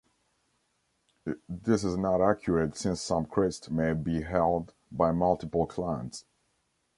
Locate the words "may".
3.69-3.93